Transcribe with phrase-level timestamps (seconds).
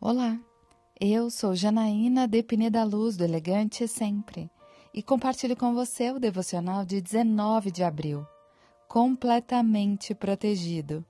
[0.00, 0.38] Olá,
[1.00, 4.48] eu sou Janaína de Pineda Luz, do Elegante Sempre,
[4.94, 8.24] e compartilho com você o devocional de 19 de abril,
[8.86, 11.04] completamente protegido.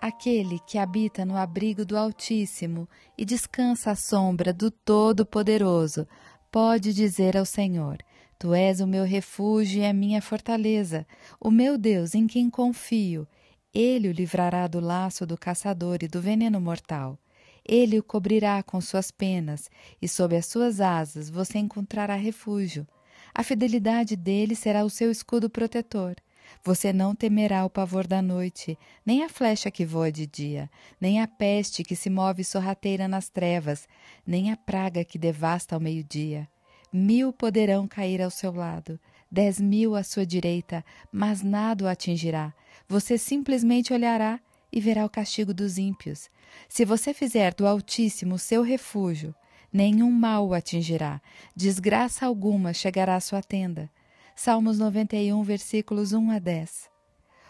[0.00, 2.88] Aquele que habita no abrigo do Altíssimo
[3.18, 6.06] e descansa à sombra do Todo-Poderoso,
[6.48, 7.98] pode dizer ao Senhor:
[8.38, 11.04] Tu és o meu refúgio e a minha fortaleza,
[11.40, 13.26] o meu Deus em quem confio
[13.72, 17.18] ele o livrará do laço do caçador e do veneno mortal.
[17.64, 19.68] Ele o cobrirá com suas penas,
[20.00, 22.86] e sob as suas asas você encontrará refúgio.
[23.34, 26.16] A fidelidade dele será o seu escudo protetor.
[26.64, 30.70] Você não temerá o pavor da noite, nem a flecha que voa de dia,
[31.00, 33.88] nem a peste que se move sorrateira nas trevas,
[34.26, 36.48] nem a praga que devasta ao meio-dia.
[36.92, 38.98] Mil poderão cair ao seu lado,
[39.30, 42.52] dez mil à sua direita, mas nada o atingirá.
[42.88, 44.40] Você simplesmente olhará
[44.72, 46.28] e verá o castigo dos ímpios.
[46.68, 49.34] Se você fizer do Altíssimo seu refúgio,
[49.72, 51.20] nenhum mal o atingirá,
[51.54, 53.90] desgraça alguma chegará à sua tenda.
[54.34, 56.90] Salmos 91, versículos 1 a 10.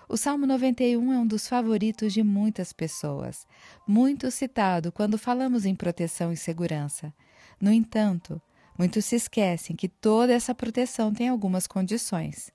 [0.08, 3.44] O Salmo 91 é um dos favoritos de muitas pessoas,
[3.84, 7.12] muito citado quando falamos em proteção e segurança.
[7.60, 8.40] No entanto,
[8.78, 12.50] Muitos se esquecem que toda essa proteção tem algumas condições.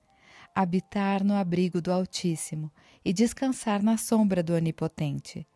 [0.54, 2.70] Habitar no abrigo do Altíssimo
[3.04, 5.46] e descansar na sombra do Onipotente.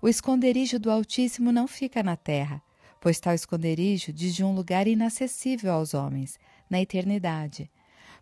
[0.00, 2.62] O esconderijo do Altíssimo não fica na terra,
[3.00, 6.38] pois tal esconderijo diz de um lugar inacessível aos homens,
[6.70, 7.68] na eternidade.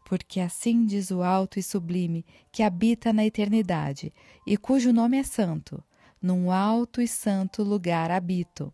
[0.06, 4.10] Porque assim diz o alto e sublime, que habita na eternidade,
[4.46, 5.84] e cujo nome é santo,
[6.22, 8.72] num alto e santo lugar habito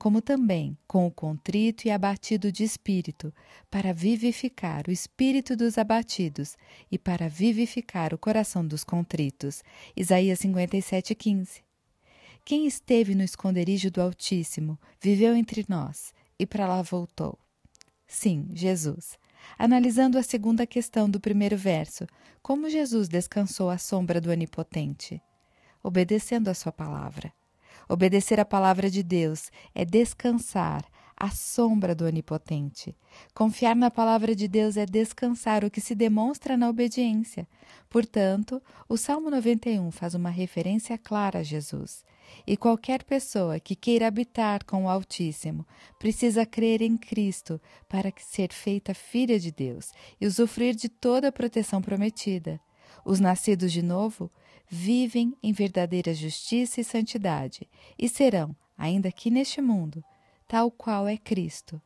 [0.00, 3.30] como também com o contrito e abatido de espírito,
[3.70, 6.56] para vivificar o espírito dos abatidos
[6.90, 9.62] e para vivificar o coração dos contritos.
[9.94, 11.62] Isaías 57:15.
[12.46, 17.38] Quem esteve no esconderijo do Altíssimo viveu entre nós e para lá voltou.
[18.06, 19.18] Sim, Jesus.
[19.58, 22.06] Analisando a segunda questão do primeiro verso,
[22.42, 25.20] como Jesus descansou à sombra do Onipotente?
[25.82, 27.30] Obedecendo a sua palavra.
[27.90, 30.84] Obedecer à palavra de Deus é descansar
[31.16, 32.96] à sombra do Onipotente.
[33.34, 37.48] Confiar na palavra de Deus é descansar, o que se demonstra na obediência.
[37.88, 42.04] Portanto, o Salmo 91 faz uma referência clara a Jesus.
[42.46, 45.66] E qualquer pessoa que queira habitar com o Altíssimo
[45.98, 49.90] precisa crer em Cristo para ser feita filha de Deus
[50.20, 52.60] e usufruir de toda a proteção prometida.
[53.04, 54.30] Os nascidos de novo
[54.68, 57.68] vivem em verdadeira justiça e santidade
[57.98, 60.04] e serão, ainda aqui neste mundo,
[60.46, 61.80] tal qual é Cristo.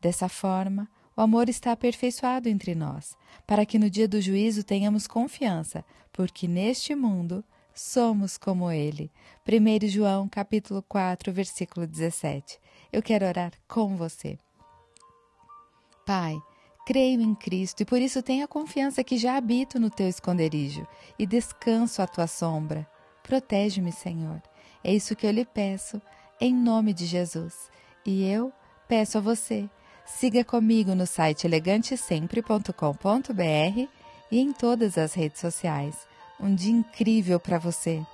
[0.00, 3.16] Dessa forma, o amor está aperfeiçoado entre nós,
[3.46, 7.44] para que no dia do juízo tenhamos confiança, porque neste mundo
[7.74, 9.10] somos como ele.
[9.46, 12.58] 1 João capítulo 4, versículo 17.
[12.92, 14.38] Eu quero orar com você.
[16.04, 16.36] Pai,
[16.84, 21.24] Creio em Cristo e por isso tenha confiança que já habito no teu esconderijo e
[21.24, 22.86] descanso à tua sombra.
[23.22, 24.42] Protege-me, Senhor.
[24.82, 26.02] É isso que eu lhe peço,
[26.40, 27.70] em nome de Jesus.
[28.04, 28.52] E eu
[28.88, 29.70] peço a você,
[30.04, 33.88] siga comigo no site elegantesempre.com.br
[34.30, 35.96] e em todas as redes sociais.
[36.40, 38.04] Um dia incrível para você!